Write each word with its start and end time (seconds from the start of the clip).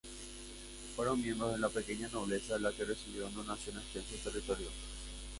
Fueron 0.95 1.21
miembros 1.21 1.53
de 1.53 1.59
la 1.59 1.69
pequeña 1.69 2.07
nobleza 2.07 2.57
la 2.57 2.71
que 2.73 2.85
recibió 2.85 3.27
en 3.27 3.35
donación 3.35 3.77
extensos 3.77 4.17
territorio. 4.21 4.65